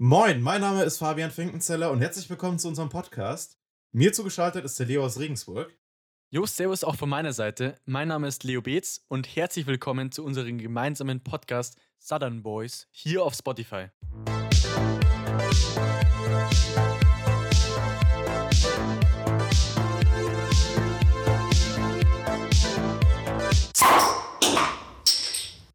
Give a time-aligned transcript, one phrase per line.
[0.00, 3.60] Moin, mein Name ist Fabian Finkenzeller und herzlich willkommen zu unserem Podcast.
[3.92, 5.72] Mir zugeschaltet ist der Leo aus Regensburg.
[6.30, 7.76] Jo, servus auch von meiner Seite.
[7.84, 13.22] Mein Name ist Leo Beetz und herzlich willkommen zu unserem gemeinsamen Podcast Southern Boys hier
[13.22, 13.90] auf Spotify.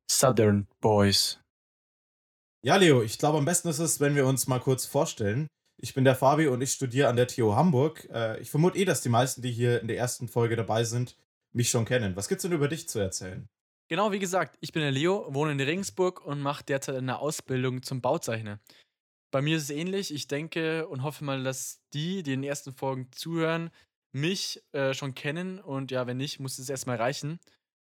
[0.09, 1.39] Southern Boys.
[2.61, 5.47] Ja, Leo, ich glaube, am besten ist es, wenn wir uns mal kurz vorstellen.
[5.81, 8.07] Ich bin der Fabi und ich studiere an der TU Hamburg.
[8.11, 11.15] Äh, ich vermute eh, dass die meisten, die hier in der ersten Folge dabei sind,
[11.53, 12.17] mich schon kennen.
[12.17, 13.47] Was gibt's denn über dich zu erzählen?
[13.87, 17.81] Genau, wie gesagt, ich bin der Leo, wohne in Regensburg und mache derzeit eine Ausbildung
[17.81, 18.59] zum Bauzeichner.
[19.31, 20.13] Bei mir ist es ähnlich.
[20.13, 23.71] Ich denke und hoffe mal, dass die, die in den ersten Folgen zuhören,
[24.11, 25.59] mich äh, schon kennen.
[25.59, 27.39] Und ja, wenn nicht, muss es erstmal reichen.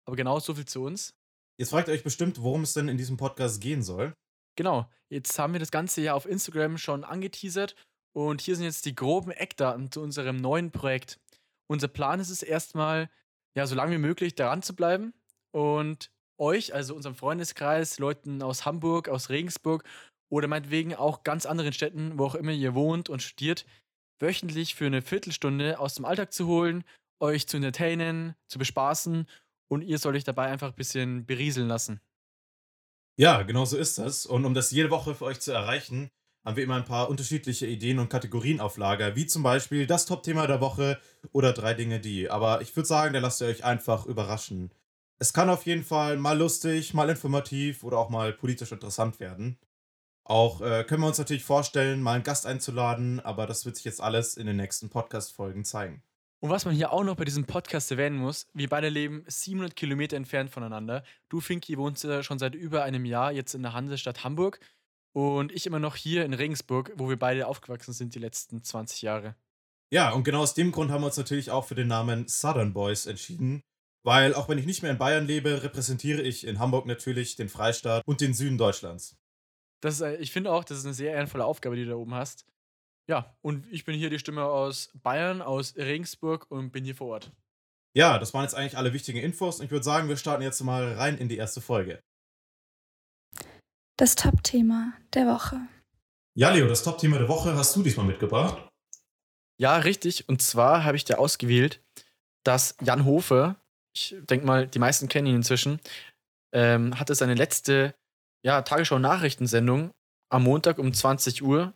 [0.05, 1.15] Aber genau so viel zu uns.
[1.57, 4.13] Jetzt fragt ihr euch bestimmt, worum es denn in diesem Podcast gehen soll.
[4.59, 7.75] Genau, jetzt haben wir das Ganze ja auf Instagram schon angeteasert
[8.11, 11.17] und hier sind jetzt die groben Eckdaten zu unserem neuen Projekt.
[11.67, 13.09] Unser Plan ist es erstmal,
[13.55, 15.13] ja, so lange wie möglich daran zu bleiben
[15.51, 19.85] und euch, also unserem Freundeskreis, Leuten aus Hamburg, aus Regensburg
[20.29, 23.66] oder meinetwegen auch ganz anderen Städten, wo auch immer ihr wohnt und studiert,
[24.19, 26.83] wöchentlich für eine Viertelstunde aus dem Alltag zu holen,
[27.21, 29.25] euch zu entertainen, zu bespaßen
[29.69, 32.01] und ihr sollt euch dabei einfach ein bisschen berieseln lassen.
[33.20, 34.25] Ja, genau so ist das.
[34.25, 36.09] Und um das jede Woche für euch zu erreichen,
[36.45, 40.06] haben wir immer ein paar unterschiedliche Ideen und Kategorien auf Lager, wie zum Beispiel das
[40.06, 40.98] Top-Thema der Woche
[41.34, 42.30] oder drei Dinge, die.
[42.30, 44.72] Aber ich würde sagen, da lasst ihr euch einfach überraschen.
[45.17, 49.58] Es kann auf jeden Fall mal lustig, mal informativ oder auch mal politisch interessant werden.
[50.23, 53.84] Auch äh, können wir uns natürlich vorstellen, mal einen Gast einzuladen, aber das wird sich
[53.84, 56.03] jetzt alles in den nächsten Podcast-Folgen zeigen.
[56.41, 59.75] Und was man hier auch noch bei diesem Podcast erwähnen muss, wir beide leben 700
[59.75, 61.03] Kilometer entfernt voneinander.
[61.27, 64.59] Du, Finki, wohnst ja schon seit über einem Jahr jetzt in der Hansestadt Hamburg
[65.11, 69.01] und ich immer noch hier in Regensburg, wo wir beide aufgewachsen sind die letzten 20
[69.01, 69.35] Jahre.
[69.91, 72.73] Ja, und genau aus dem Grund haben wir uns natürlich auch für den Namen Southern
[72.73, 73.61] Boys entschieden.
[74.03, 77.49] Weil auch wenn ich nicht mehr in Bayern lebe, repräsentiere ich in Hamburg natürlich den
[77.49, 79.17] Freistaat und den Süden Deutschlands.
[79.81, 81.95] Das ist, äh, ich finde auch, das ist eine sehr ehrenvolle Aufgabe, die du da
[81.95, 82.45] oben hast.
[83.09, 87.08] Ja, und ich bin hier die Stimme aus Bayern, aus Regensburg und bin hier vor
[87.08, 87.31] Ort.
[87.97, 90.62] Ja, das waren jetzt eigentlich alle wichtigen Infos und ich würde sagen, wir starten jetzt
[90.62, 92.00] mal rein in die erste Folge.
[93.97, 95.59] Das Top-Thema der Woche.
[96.38, 98.70] Ja, Leo, das Top-Thema der Woche hast du diesmal mitgebracht.
[99.59, 100.30] Ja, richtig.
[100.30, 101.81] Und zwar habe ich dir ausgewählt,
[102.46, 103.56] dass Jan Hofer,
[103.96, 105.80] ich denke mal, die meisten kennen ihn inzwischen,
[106.53, 107.96] ähm, hatte seine letzte
[108.46, 109.90] ja, Tagesschau-Nachrichtensendung
[110.31, 111.74] am Montag um 20 Uhr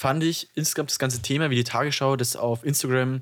[0.00, 3.20] fand ich insgesamt das ganze Thema, wie die Tagesschau das auf Instagram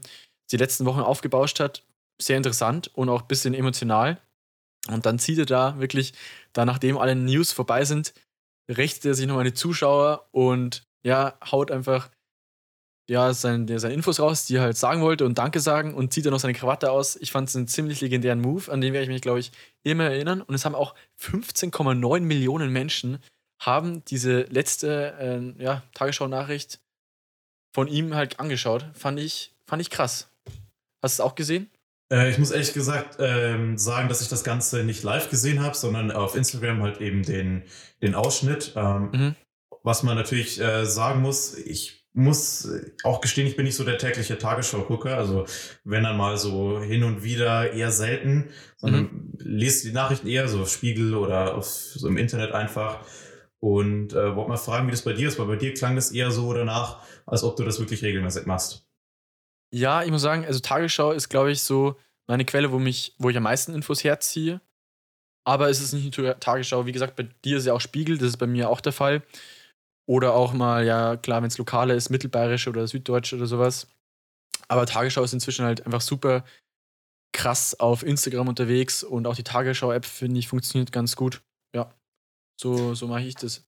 [0.53, 1.83] die letzten Wochen aufgebauscht hat,
[2.23, 4.21] sehr interessant und auch ein bisschen emotional.
[4.87, 6.13] Und dann zieht er da wirklich,
[6.53, 8.15] da nachdem alle News vorbei sind,
[8.69, 12.11] richtet er sich nochmal an die Zuschauer und ja, haut einfach
[13.11, 16.27] ja, seine, seine Infos raus, die er halt sagen wollte und Danke sagen und zieht
[16.27, 17.17] dann noch seine Krawatte aus.
[17.17, 19.51] Ich fand es einen ziemlich legendären Move, an den werde ich mich, glaube ich,
[19.83, 20.43] immer erinnern.
[20.43, 23.19] Und es haben auch 15,9 Millionen Menschen
[23.59, 25.15] haben diese letzte
[25.59, 26.81] äh, ja, Tagesschau-Nachricht
[27.73, 28.87] von ihm halt angeschaut.
[28.95, 30.31] Fand ich, fand ich krass.
[31.03, 31.71] Hast du es auch gesehen?
[32.11, 35.77] Äh, ich muss ehrlich gesagt ähm, sagen, dass ich das Ganze nicht live gesehen habe,
[35.77, 37.65] sondern auf Instagram halt eben den,
[38.03, 38.73] den Ausschnitt.
[38.77, 39.37] Ähm, mhm.
[39.83, 42.69] Was man natürlich äh, sagen muss, ich muss
[43.05, 45.17] auch gestehen, ich bin nicht so der tägliche Tagesschau-Gucker.
[45.17, 45.47] Also
[45.85, 49.33] wenn dann mal so hin und wieder eher selten, sondern mhm.
[49.39, 53.05] lese die Nachrichten eher so auf Spiegel oder auf, so im Internet einfach.
[53.61, 56.13] Und äh, wollte mal fragen, wie das bei dir ist, weil bei dir klang das
[56.13, 58.87] eher so danach, als ob du das wirklich regelmäßig machst.
[59.75, 61.97] Ja, ich muss sagen, also Tagesschau ist, glaube ich, so
[62.29, 64.61] meine Quelle, wo, mich, wo ich am meisten Infos herziehe.
[65.45, 66.87] Aber es ist nicht nur Tagesschau.
[66.87, 69.23] Wie gesagt, bei dir ist ja auch Spiegel, das ist bei mir auch der Fall.
[70.07, 73.89] Oder auch mal, ja, klar, wenn es lokale ist, mittelbayerische oder süddeutsche oder sowas.
[74.69, 76.45] Aber Tagesschau ist inzwischen halt einfach super
[77.33, 81.43] krass auf Instagram unterwegs und auch die Tagesschau-App, finde ich, funktioniert ganz gut.
[81.75, 81.93] Ja.
[82.61, 83.65] So, so mache ich das.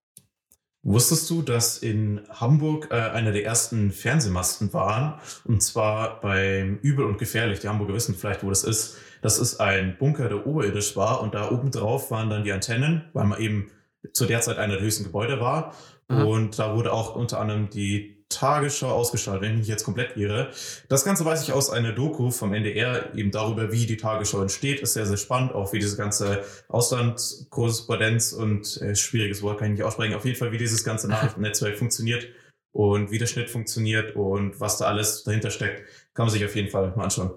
[0.82, 5.20] Wusstest du, dass in Hamburg äh, einer der ersten Fernsehmasten waren?
[5.44, 7.60] Und zwar beim Übel und Gefährlich.
[7.60, 8.96] Die Hamburger wissen vielleicht, wo das ist.
[9.22, 11.20] Das ist ein Bunker, der oberirdisch war.
[11.20, 13.70] Und da oben drauf waren dann die Antennen, weil man eben
[14.12, 15.74] zu der Zeit einer der höchsten Gebäude war.
[16.08, 16.24] Aha.
[16.24, 20.50] Und da wurde auch unter anderem die Tagesschau ausgestrahlt, wenn ich mich jetzt komplett irre.
[20.88, 24.80] Das Ganze weiß ich aus einer Doku vom NDR, eben darüber, wie die Tagesschau entsteht.
[24.80, 29.78] Ist sehr, sehr spannend, auch wie diese ganze Auslandskorrespondenz und äh, schwieriges Wort kann ich
[29.78, 32.28] nicht aussprechen, auf jeden Fall, wie dieses ganze Nachrichtennetzwerk funktioniert
[32.72, 35.82] und wie der Schnitt funktioniert und was da alles dahinter steckt,
[36.14, 37.32] kann man sich auf jeden Fall mal anschauen.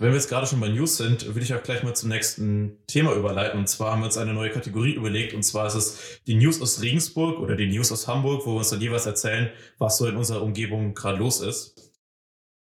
[0.00, 2.78] Wenn wir jetzt gerade schon bei News sind, würde ich auch gleich mal zum nächsten
[2.86, 3.60] Thema überleiten.
[3.60, 5.34] Und zwar haben wir uns eine neue Kategorie überlegt.
[5.34, 8.58] Und zwar ist es die News aus Regensburg oder die News aus Hamburg, wo wir
[8.58, 11.92] uns dann jeweils erzählen, was so in unserer Umgebung gerade los ist.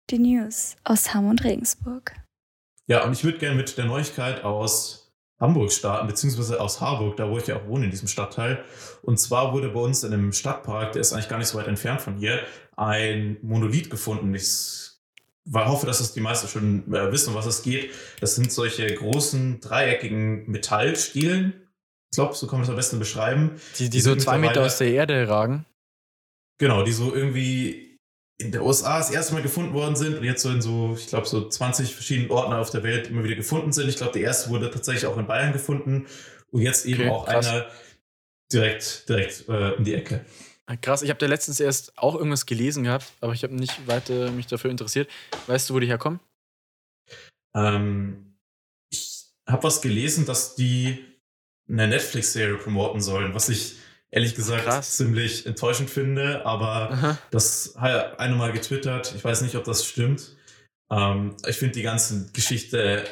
[0.10, 2.14] Die News aus Hamm und Regensburg.
[2.88, 7.30] Ja, und ich würde gerne mit der Neuigkeit aus Hamburg starten, beziehungsweise aus Harburg, da
[7.30, 8.66] wo ich ja auch wohne in diesem Stadtteil.
[9.02, 11.68] Und zwar wurde bei uns in einem Stadtpark, der ist eigentlich gar nicht so weit
[11.70, 12.42] entfernt von hier,
[12.76, 14.36] ein Monolith gefunden.
[14.36, 14.93] Ich
[15.52, 17.92] hoffe, dass das die meisten schon äh, wissen, um was es geht.
[18.20, 21.54] Das sind solche großen, dreieckigen Metallstielen.
[22.12, 23.60] Ich glaube, so kann man das am besten beschreiben.
[23.80, 25.66] Die, die, so zwei Meter aus der Erde ragen.
[26.60, 27.98] Genau, die so irgendwie
[28.38, 31.08] in der USA das erste Mal gefunden worden sind und jetzt so in so, ich
[31.08, 33.90] glaube, so 20 verschiedenen Orten auf der Welt immer wieder gefunden sind.
[33.90, 36.08] Ich glaube, der erste wurde tatsächlich auch in Bayern gefunden
[36.52, 37.48] und jetzt eben okay, auch krass.
[37.48, 37.68] einer
[38.52, 40.26] direkt, direkt äh, um die Ecke.
[40.66, 43.86] Ah, krass, ich habe da letztens erst auch irgendwas gelesen gehabt, aber ich habe nicht
[43.88, 45.10] weiter mich dafür interessiert.
[45.48, 46.20] Weißt du, wo die herkommen?
[47.54, 48.38] Ähm,
[48.90, 51.06] ich habe was gelesen, dass die
[51.68, 53.76] eine Netflix-Serie promoten sollen, was ich
[54.10, 54.96] ehrlich gesagt Krass.
[54.96, 57.18] ziemlich enttäuschend finde, aber Aha.
[57.32, 59.14] das hat eine mal getwittert.
[59.16, 60.38] Ich weiß nicht, ob das stimmt.
[60.92, 63.06] Ähm, ich finde die ganze Geschichte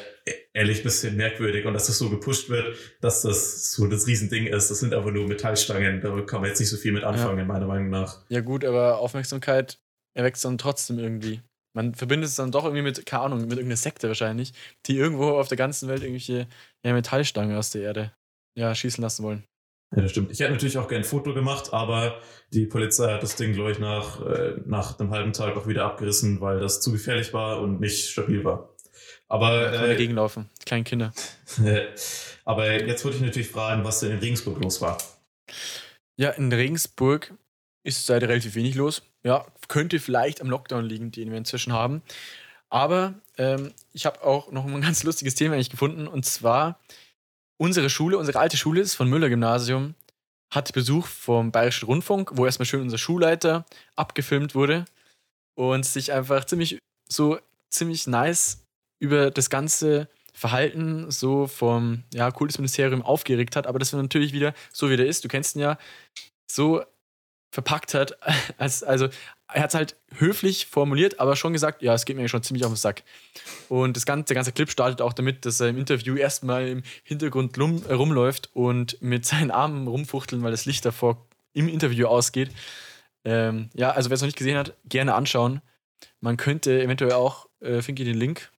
[0.54, 4.46] ehrlich ein bisschen merkwürdig und dass das so gepusht wird, dass das so das Riesending
[4.46, 4.70] ist.
[4.70, 7.44] Das sind aber nur Metallstangen, da kann man jetzt nicht so viel mit anfangen, ja.
[7.44, 8.24] meiner Meinung nach.
[8.28, 9.80] Ja, gut, aber Aufmerksamkeit
[10.14, 11.40] erweckt dann trotzdem irgendwie.
[11.74, 14.52] Man verbindet es dann doch irgendwie mit, keine Ahnung, mit irgendeiner Sekte wahrscheinlich,
[14.86, 16.46] die irgendwo auf der ganzen Welt irgendwelche
[16.84, 18.12] ja, Metallstangen aus der Erde
[18.58, 19.44] ja, schießen lassen wollen.
[19.94, 20.30] Ja, das stimmt.
[20.32, 22.20] Ich hätte natürlich auch gerne ein Foto gemacht, aber
[22.52, 25.84] die Polizei hat das Ding, glaube ich, nach, äh, nach einem halben Tag auch wieder
[25.84, 28.70] abgerissen, weil das zu gefährlich war und nicht stabil war.
[29.28, 29.72] Aber.
[29.72, 31.12] Äh, dagegen laufen, kleine Kinder.
[32.44, 34.96] aber jetzt wollte ich natürlich fragen, was denn in Regensburg los war.
[36.16, 37.34] Ja, in Regensburg
[37.82, 39.02] ist seit relativ wenig los.
[39.24, 42.02] Ja, könnte vielleicht am Lockdown liegen, den wir inzwischen haben.
[42.70, 46.06] Aber ähm, ich habe auch noch ein ganz lustiges Thema eigentlich gefunden.
[46.06, 46.80] Und zwar
[47.62, 49.94] unsere Schule, unsere alte Schule ist von Müller Gymnasium,
[50.50, 53.64] hat Besuch vom Bayerischen Rundfunk, wo erstmal schön unser Schulleiter
[53.94, 54.84] abgefilmt wurde
[55.54, 56.78] und sich einfach ziemlich
[57.08, 57.38] so
[57.70, 58.64] ziemlich nice
[58.98, 64.54] über das ganze Verhalten so vom ja, Kultusministerium aufgeregt hat, aber das war natürlich wieder
[64.72, 65.24] so wie der ist.
[65.24, 65.78] Du kennst ihn ja
[66.50, 66.82] so
[67.54, 68.18] verpackt hat,
[68.58, 69.08] als, also
[69.54, 72.64] er hat es halt höflich formuliert, aber schon gesagt, ja, es geht mir schon ziemlich
[72.64, 73.02] auf den Sack.
[73.68, 76.82] Und das ganze, der ganze Clip startet auch damit, dass er im Interview erstmal im
[77.04, 82.06] Hintergrund lum, äh, rumläuft und mit seinen Armen rumfuchteln, weil das Licht davor im Interview
[82.06, 82.50] ausgeht.
[83.24, 85.60] Ähm, ja, also wer es noch nicht gesehen hat, gerne anschauen.
[86.20, 88.50] Man könnte eventuell auch, äh, Finky, den Link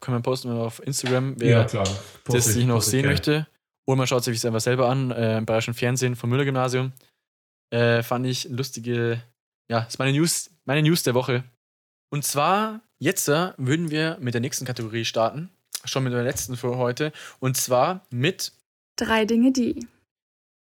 [0.00, 1.86] können wir posten auf Instagram, wer ja, klar.
[2.26, 3.46] das sich noch sehen möchte.
[3.86, 6.92] Oder man schaut sich das einfach selber an, äh, im Bayerischen Fernsehen vom Müller-Gymnasium.
[7.70, 9.22] Äh, fand ich lustige
[9.68, 11.44] ja, ist meine News, meine News der Woche.
[12.10, 15.50] Und zwar, jetzt äh, würden wir mit der nächsten Kategorie starten.
[15.84, 17.12] Schon mit der letzten für heute.
[17.40, 18.52] Und zwar mit
[18.96, 19.88] Drei Dinge, die.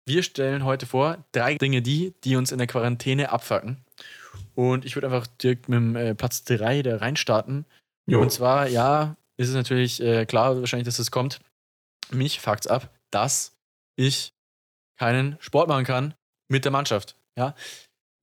[0.06, 3.78] Wir stellen heute vor, drei Dinge, die, die uns in der Quarantäne abfacken.
[4.54, 7.64] Und ich würde einfach direkt mit dem äh, Platz 3 da reinstarten.
[8.06, 8.20] Jo.
[8.20, 11.40] Und zwar, ja, ist es natürlich äh, klar, wahrscheinlich, dass es kommt.
[12.10, 13.56] Mich fuckt's ab, dass
[13.96, 14.32] ich
[14.98, 16.14] keinen Sport machen kann
[16.48, 17.16] mit der Mannschaft.
[17.36, 17.54] Ja,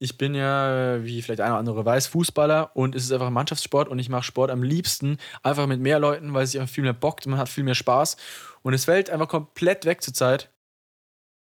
[0.05, 3.89] ich bin ja, wie vielleicht einer oder andere weiß, Fußballer und es ist einfach Mannschaftssport
[3.89, 6.83] und ich mache Sport am liebsten einfach mit mehr Leuten, weil es sich einfach viel
[6.83, 8.15] mehr bockt, man hat viel mehr Spaß
[8.61, 10.51] und es fällt einfach komplett weg zur Zeit.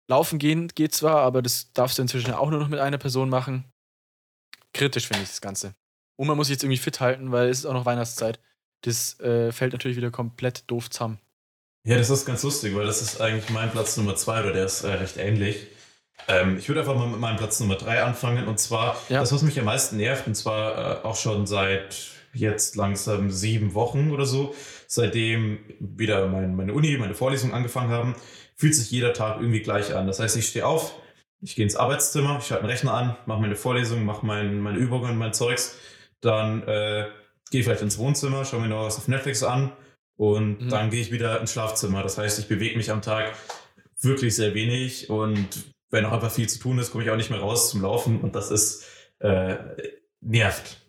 [0.08, 3.28] Laufen gehen geht zwar, aber das darfst du inzwischen auch nur noch mit einer Person
[3.28, 3.64] machen.
[4.72, 5.74] Kritisch finde ich das Ganze.
[6.16, 8.40] Und man muss sich jetzt irgendwie fit halten, weil es ist auch noch Weihnachtszeit.
[8.82, 11.18] Das äh, fällt natürlich wieder komplett doof zusammen.
[11.84, 14.64] Ja, das ist ganz lustig, weil das ist eigentlich mein Platz Nummer zwei oder der
[14.64, 15.68] ist äh, recht ähnlich.
[16.28, 18.48] Ähm, ich würde einfach mal mit meinem Platz Nummer drei anfangen.
[18.48, 19.20] Und zwar ja.
[19.20, 21.96] das, was mich am meisten nervt, und zwar äh, auch schon seit
[22.32, 24.54] jetzt langsam sieben Wochen oder so,
[24.86, 28.14] seitdem wieder mein, meine Uni, meine Vorlesungen angefangen haben,
[28.54, 30.06] fühlt sich jeder Tag irgendwie gleich an.
[30.06, 30.94] Das heißt, ich stehe auf,
[31.40, 34.78] ich gehe ins Arbeitszimmer, ich schalte einen Rechner an, mache meine Vorlesungen, mache mein, meine
[34.78, 35.76] Übungen, mein Zeugs,
[36.20, 37.06] dann äh,
[37.50, 39.72] gehe vielleicht ins Wohnzimmer, schaue mir noch was auf Netflix an
[40.16, 40.68] und mhm.
[40.68, 42.02] dann gehe ich wieder ins Schlafzimmer.
[42.02, 43.32] Das heißt, ich bewege mich am Tag
[44.00, 45.48] wirklich sehr wenig und
[45.90, 48.20] wenn auch einfach viel zu tun ist, komme ich auch nicht mehr raus zum Laufen
[48.20, 48.84] und das ist
[49.20, 49.56] äh,
[50.20, 50.80] nervt.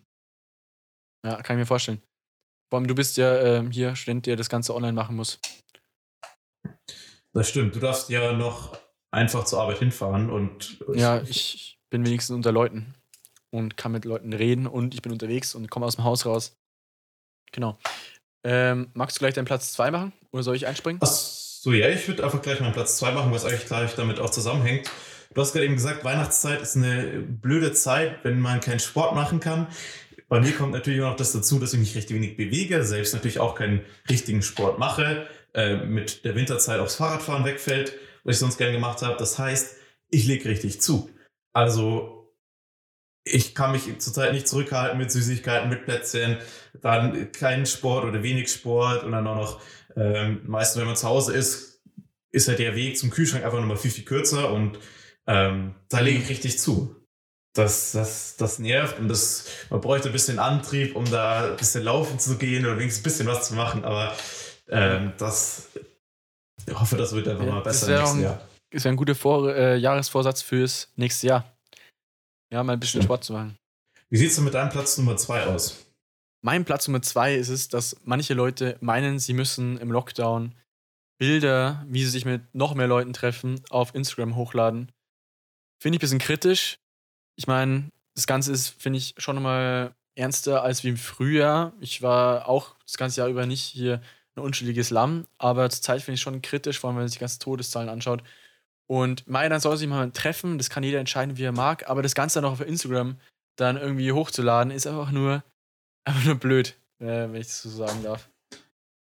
[1.24, 2.02] Ja, kann ich mir vorstellen.
[2.70, 5.40] Vor allem, du bist ja äh, hier Student, der das Ganze online machen muss.
[7.32, 7.74] Das stimmt.
[7.74, 8.78] Du darfst ja noch
[9.10, 10.84] einfach zur Arbeit hinfahren und.
[10.94, 12.94] Ja, ich bin wenigstens unter Leuten
[13.50, 16.56] und kann mit Leuten reden und ich bin unterwegs und komme aus dem Haus raus.
[17.52, 17.78] Genau.
[18.44, 21.00] Ähm, magst du gleich deinen Platz 2 machen oder soll ich einspringen?
[21.00, 21.47] Was?
[21.60, 24.30] So, ja, ich würde einfach gleich meinen Platz 2 machen, was eigentlich gleich damit auch
[24.30, 24.88] zusammenhängt.
[25.34, 29.40] Du hast gerade eben gesagt, Weihnachtszeit ist eine blöde Zeit, wenn man keinen Sport machen
[29.40, 29.66] kann.
[30.28, 33.12] Bei mir kommt natürlich auch noch das dazu, dass ich mich recht wenig bewege, selbst
[33.12, 38.40] natürlich auch keinen richtigen Sport mache, äh, mit der Winterzeit aufs Fahrradfahren wegfällt, was ich
[38.40, 39.16] sonst gerne gemacht habe.
[39.18, 39.76] Das heißt,
[40.10, 41.10] ich lege richtig zu.
[41.52, 42.18] Also
[43.24, 46.38] ich kann mich zurzeit nicht zurückhalten mit Süßigkeiten, mit Plätzchen,
[46.80, 49.60] dann kein Sport oder wenig Sport und dann auch noch,
[49.96, 51.80] ähm, meistens wenn man zu Hause ist,
[52.30, 54.78] ist halt der Weg zum Kühlschrank einfach nochmal viel, viel kürzer und
[55.26, 56.94] ähm, da lege ich richtig zu.
[57.54, 61.82] Das, das, das nervt und das, man bräuchte ein bisschen Antrieb, um da ein bisschen
[61.82, 64.14] laufen zu gehen oder wenigstens ein bisschen was zu machen, aber
[64.68, 65.68] ähm, das,
[66.66, 68.48] ich hoffe, das wird einfach Ja, mal das besser wär im nächsten auch ein- Jahr.
[68.70, 71.56] Ist ja ein guter Vor äh, Jahresvorsatz fürs nächste Jahr.
[72.52, 73.04] Ja, mal ein bisschen Ja.
[73.04, 73.56] Sport zu machen.
[74.10, 75.86] Wie sieht es denn mit deinem Platz Nummer zwei aus?
[76.40, 80.54] Mein Platz Nummer zwei ist es, dass manche Leute meinen, sie müssen im Lockdown
[81.18, 84.92] Bilder, wie sie sich mit noch mehr Leuten treffen, auf Instagram hochladen.
[85.80, 86.78] Finde ich ein bisschen kritisch.
[87.34, 91.72] Ich meine, das Ganze ist, finde ich, schon mal ernster als wie im Frühjahr.
[91.80, 94.00] Ich war auch das ganze Jahr über nicht hier
[94.36, 97.18] ein unschuldiges Lamm, aber zur Zeit finde ich schon kritisch, vor allem wenn man sich
[97.18, 98.22] die ganzen Todeszahlen anschaut.
[98.86, 102.02] Und Mai, dann soll sich mal treffen, das kann jeder entscheiden, wie er mag, aber
[102.02, 103.18] das Ganze dann auch auf Instagram
[103.56, 105.42] dann irgendwie hochzuladen, ist einfach nur,
[106.08, 108.28] einfach nur blöd, wenn ich das so sagen darf.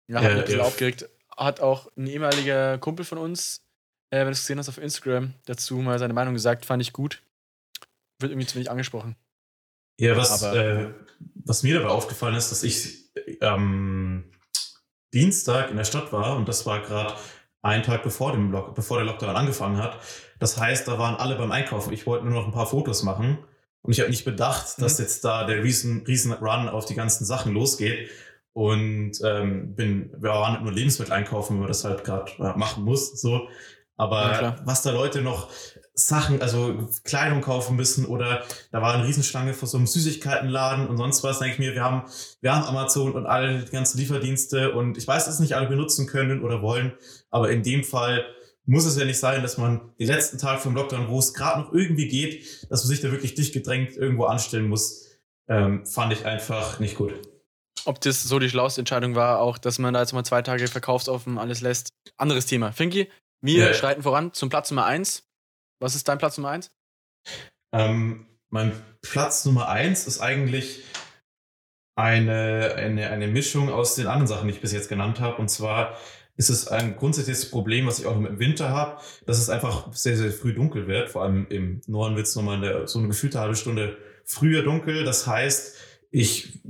[0.09, 0.65] Ja, hat Ja, mich ein bisschen ja.
[0.65, 1.09] aufgeregt.
[1.37, 3.63] Hat auch ein ehemaliger Kumpel von uns,
[4.11, 6.93] äh, wenn du es gesehen hast auf Instagram, dazu mal seine Meinung gesagt, fand ich
[6.93, 7.23] gut.
[8.21, 9.17] Wird irgendwie zu wenig angesprochen.
[10.01, 10.95] Ja, was, Aber- äh,
[11.45, 13.11] was mir dabei aufgefallen ist, dass ich
[13.41, 14.31] am
[15.15, 17.15] Dienstag in der Stadt war und das war gerade
[17.63, 19.99] ein Tag bevor, dem Lock bevor der Lockdown angefangen hat.
[20.39, 21.93] Das heißt, da waren alle beim Einkaufen.
[21.93, 23.39] Ich wollte nur noch ein paar Fotos machen
[23.87, 27.25] und ich habe nicht bedacht, dass jetzt da der riesen, riesen Run auf die ganzen
[27.25, 28.11] Sachen losgeht.
[28.53, 32.59] Und ähm, bin, wir waren halt nur Lebensmittel einkaufen, wenn man das halt gerade äh,
[32.59, 33.21] machen muss.
[33.21, 33.49] So.
[33.97, 35.51] Aber Ja, was da Leute noch
[35.95, 40.97] Sachen, also Kleidung kaufen müssen oder da war eine Riesenschlange vor so einem Süßigkeitenladen und
[40.99, 42.03] sonst was, denke ich mir, wir haben,
[42.43, 46.07] wir haben Amazon und alle die ganzen Lieferdienste und ich weiß, dass nicht alle benutzen
[46.07, 46.93] können oder wollen,
[47.31, 48.27] aber in dem Fall
[48.67, 51.61] muss es ja nicht sein, dass man den letzten Tag vom Lockdown, wo es gerade
[51.61, 55.07] noch irgendwie geht, dass man sich da wirklich dicht gedrängt irgendwo anstellen muss,
[55.49, 57.15] ähm, fand ich einfach nicht gut.
[57.85, 60.67] Ob das so die schlauste Entscheidung war, auch, dass man da jetzt mal zwei Tage
[60.67, 61.91] verkaufsoffen alles lässt.
[62.17, 62.73] Anderes Thema.
[62.73, 63.09] Finki,
[63.41, 63.75] wir Ja.
[63.75, 65.23] schreiten voran zum Platz Nummer eins.
[65.81, 66.71] Was ist dein Platz Nummer eins?
[67.73, 70.83] Ähm, mein Platz Nummer eins ist eigentlich
[71.95, 75.37] eine, eine, eine Mischung aus den anderen Sachen, die ich bis jetzt genannt habe.
[75.37, 75.97] Und zwar
[76.37, 80.17] ist es ein grundsätzliches Problem, was ich auch im Winter habe, dass es einfach sehr,
[80.17, 81.09] sehr früh dunkel wird.
[81.09, 85.05] Vor allem im Norden wird es nochmal so eine gefühlte halbe Stunde früher dunkel.
[85.05, 85.77] Das heißt,
[86.11, 86.61] ich,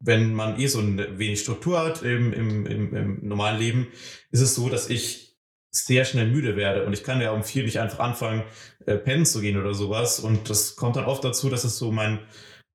[0.00, 3.88] wenn man eh so ein wenig Struktur hat im, im, im, im normalen Leben,
[4.30, 5.36] ist es so, dass ich
[5.70, 8.42] sehr schnell müde werde und ich kann ja um vier nicht einfach anfangen,
[8.86, 10.18] äh, pennen zu gehen oder sowas.
[10.18, 12.20] Und das kommt dann oft dazu, dass es so mein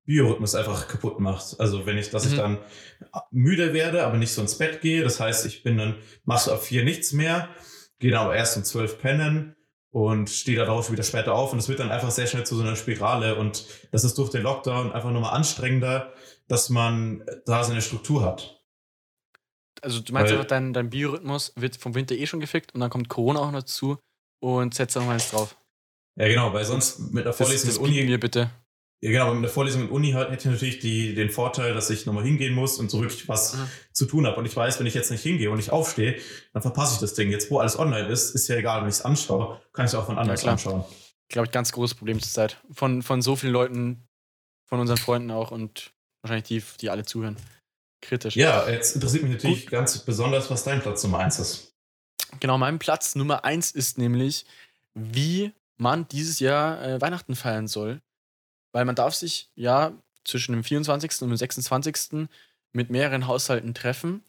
[0.06, 1.58] Biorhythmus einfach kaputt macht.
[1.60, 2.36] Also wenn ich, dass ich Mhm.
[2.36, 2.58] dann
[3.30, 5.02] müde werde, aber nicht so ins Bett gehe.
[5.02, 7.48] Das heißt, ich bin dann, machst du ab vier nichts mehr,
[7.98, 9.56] gehe dann aber erst um zwölf pennen
[9.90, 12.62] und stehe darauf wieder später auf und es wird dann einfach sehr schnell zu so
[12.62, 16.12] einer Spirale und das ist durch den Lockdown einfach nochmal anstrengender,
[16.48, 18.60] dass man da seine Struktur hat.
[19.80, 22.80] Also du meinst Weil- einfach, dein, dein Biorhythmus wird vom Winter eh schon gefickt und
[22.80, 23.98] dann kommt Corona auch noch dazu
[24.40, 25.56] und setzt da noch mal eins drauf.
[26.16, 28.50] Ja, genau, weil sonst mit Das, Vorlesung das in Uni wir bitte.
[29.04, 31.90] Ja, genau, aber mit der Vorlesung in Uni hätte ich natürlich die, den Vorteil, dass
[31.90, 33.68] ich nochmal hingehen muss und so wirklich was Mhm.
[33.92, 34.38] zu tun habe.
[34.38, 36.18] Und ich weiß, wenn ich jetzt nicht hingehe und ich aufstehe,
[36.54, 37.30] dann verpasse ich das Ding.
[37.30, 39.94] Jetzt, wo alles online ist, ist ja egal, wenn ich es anschaue, kann ich es
[39.94, 40.52] auch von anders klar.
[40.54, 40.84] anschauen.
[41.28, 42.62] Glaube ich, ganz großes Problem zur Zeit.
[42.70, 44.08] Von, von so vielen Leuten,
[44.64, 45.92] von unseren Freunden auch und
[46.22, 47.36] wahrscheinlich die, die alle zuhören.
[48.00, 48.36] Kritisch.
[48.36, 51.74] Ja, jetzt interessiert mich natürlich ganz besonders, was dein Platz Nummer eins ist.
[52.40, 54.46] Genau, mein Platz Nummer eins ist nämlich,
[54.94, 58.00] wie man dieses Jahr äh, Weihnachten feiern soll.
[58.74, 59.92] Weil man darf sich ja
[60.24, 61.22] zwischen dem 24.
[61.22, 62.28] und dem 26.
[62.72, 64.24] mit mehreren Haushalten treffen.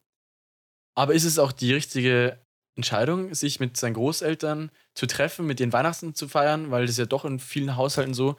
[0.95, 2.39] Aber ist es auch die richtige
[2.75, 6.99] Entscheidung, sich mit seinen Großeltern zu treffen, mit den Weihnachten zu feiern, weil das ist
[6.99, 8.37] ja doch in vielen Haushalten so.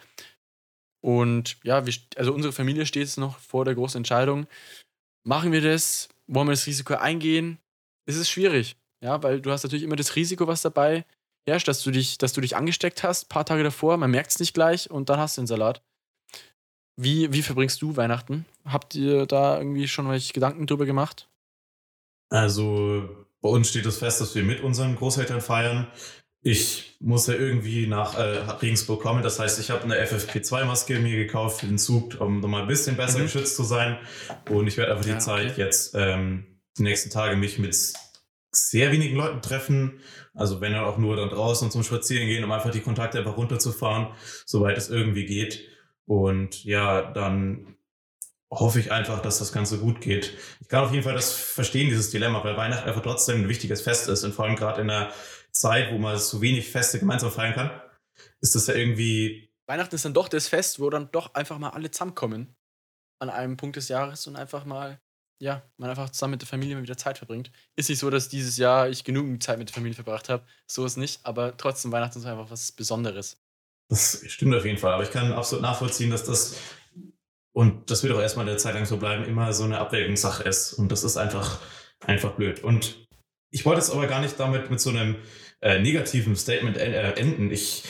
[1.03, 4.47] Und ja, wir, also unsere Familie steht jetzt noch vor der großen Entscheidung.
[5.25, 6.09] Machen wir das?
[6.27, 7.59] Wollen wir das Risiko eingehen?
[8.07, 11.05] Es ist schwierig, ja, weil du hast natürlich immer das Risiko, was dabei
[11.49, 14.33] herrscht, dass du dich, dass du dich angesteckt hast, ein paar Tage davor, man merkt
[14.33, 15.83] es nicht gleich und dann hast du den Salat.
[16.97, 18.47] Wie, wie verbringst du Weihnachten?
[18.65, 21.29] Habt ihr da irgendwie schon welche Gedanken drüber gemacht?
[22.31, 23.09] Also
[23.41, 25.87] bei uns steht es fest, dass wir mit unseren Großeltern feiern.
[26.43, 29.23] Ich muss ja irgendwie nach äh, Regensburg kommen.
[29.23, 32.97] Das heißt, ich habe eine FFP2-Maske mir gekauft für den Zug, um nochmal ein bisschen
[32.97, 33.25] besser Mhm.
[33.25, 33.99] geschützt zu sein.
[34.51, 35.25] Und ich werde einfach die Ja, okay.
[35.25, 37.77] Zeit jetzt ähm, die nächsten Tage mich mit
[38.53, 40.01] sehr wenigen Leuten treffen.
[40.35, 43.37] Also wenn dann auch nur dann draußen zum Spazieren gehen, um einfach die Kontakte einfach
[43.37, 44.09] runterzufahren,
[44.45, 45.67] soweit es irgendwie geht.
[46.07, 47.77] Und ja, dann
[48.51, 50.37] hoffe ich einfach, dass das Ganze gut geht.
[50.61, 53.83] Ich kann auf jeden Fall das verstehen, dieses Dilemma, weil Weihnachten einfach trotzdem ein wichtiges
[53.83, 55.13] Fest ist und vor allem gerade in einer
[55.51, 57.83] Zeit, wo man so wenig Feste gemeinsam feiern kann,
[58.41, 59.51] ist das ja irgendwie.
[59.67, 62.55] Weihnachten ist dann doch das Fest, wo dann doch einfach mal alle zusammenkommen
[63.19, 65.01] an einem Punkt des Jahres und einfach mal,
[65.41, 67.51] ja, man einfach zusammen mit der Familie mal wieder Zeit verbringt.
[67.75, 70.47] Ist nicht so, dass dieses Jahr ich genug Zeit mit der Familie verbracht habe.
[70.67, 73.39] So ist nicht, aber trotzdem Weihnachten ist einfach was Besonderes.
[73.89, 76.57] Das stimmt auf jeden Fall, aber ich kann absolut nachvollziehen, dass das
[77.57, 80.75] und das wird auch erstmal eine Zeit lang so bleiben, immer so eine Abwägungssache ist.
[80.75, 81.59] Und das ist einfach,
[82.05, 82.63] einfach blöd.
[82.63, 83.09] Und
[83.51, 85.17] ich wollte es aber gar nicht damit mit so einem
[85.63, 87.51] äh, negativen Statement äh, enden.
[87.51, 87.85] Ich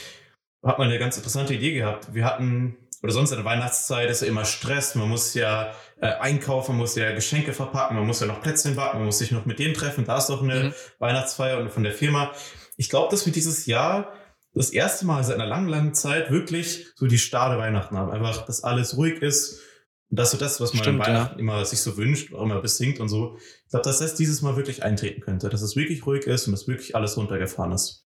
[0.65, 2.15] habe mal eine ganz interessante Idee gehabt.
[2.15, 4.95] Wir hatten, oder sonst in der Weihnachtszeit ist ja immer Stress.
[4.95, 8.77] Man muss ja äh, einkaufen, man muss ja Geschenke verpacken, man muss ja noch Plätzchen
[8.77, 10.05] backen, man muss sich noch mit denen treffen.
[10.05, 10.75] Da ist doch eine mhm.
[11.01, 12.31] Weihnachtsfeier und von der Firma.
[12.77, 14.13] Ich glaube, dass wir dieses Jahr
[14.57, 18.11] das erste Mal seit einer langen, langen Zeit wirklich so die starre Weihnachten haben.
[18.11, 19.61] Einfach, dass alles ruhig ist.
[20.09, 21.41] Und das ist so das, was man Stimmt, Weihnachten ja.
[21.41, 23.37] immer sich so wünscht, auch immer besingt und so.
[23.37, 26.53] Ich glaube, dass das dieses Mal wirklich eintreten könnte, dass es wirklich ruhig ist und
[26.53, 28.07] dass wirklich alles runtergefahren ist.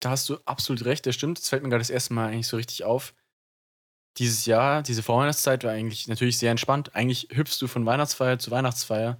[0.00, 1.38] Da hast du absolut recht, das stimmt.
[1.38, 3.14] Das fällt mir gerade das erste Mal eigentlich so richtig auf.
[4.18, 6.94] Dieses Jahr, diese Vorweihnachtszeit war eigentlich natürlich sehr entspannt.
[6.94, 9.18] Eigentlich hüpfst du von Weihnachtsfeier zu Weihnachtsfeier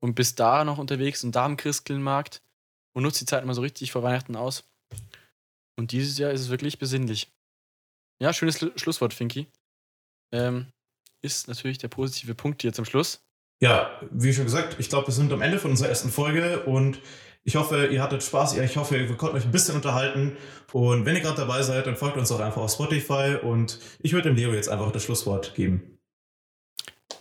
[0.00, 2.40] und bist da noch unterwegs und da am Christkindlmarkt
[2.94, 4.64] und nutzt die Zeit immer so richtig vor Weihnachten aus.
[5.78, 7.32] Und dieses Jahr ist es wirklich besinnlich.
[8.20, 9.46] Ja, schönes Schlusswort, Finky.
[10.32, 10.66] Ähm,
[11.22, 13.24] ist natürlich der positive Punkt hier zum Schluss.
[13.60, 17.00] Ja, wie schon gesagt, ich glaube, wir sind am Ende von unserer ersten Folge und
[17.44, 18.58] ich hoffe, ihr hattet Spaß.
[18.58, 20.36] Ich hoffe, wir konnten euch ein bisschen unterhalten.
[20.72, 24.12] Und wenn ihr gerade dabei seid, dann folgt uns auch einfach auf Spotify und ich
[24.12, 25.98] würde dem Leo jetzt einfach das Schlusswort geben.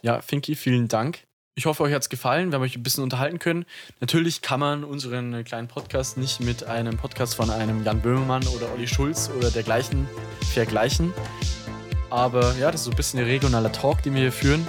[0.01, 1.27] Ja, Finky, vielen Dank.
[1.57, 2.51] Ich hoffe, euch hat es gefallen.
[2.51, 3.65] Wir haben euch ein bisschen unterhalten können.
[3.99, 8.71] Natürlich kann man unseren kleinen Podcast nicht mit einem Podcast von einem Jan Böhmermann oder
[8.71, 10.07] Olli Schulz oder dergleichen
[10.53, 11.15] vergleichen.
[12.11, 14.67] Aber ja, das ist so ein bisschen der regionale Talk, den wir hier führen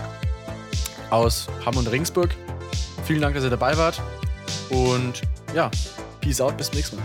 [1.11, 2.35] aus Hamm und Ringsburg.
[3.05, 4.01] Vielen Dank, dass ihr dabei wart.
[4.71, 5.21] Und
[5.55, 5.71] ja,
[6.23, 7.05] peace out, bis zum nächsten Mal.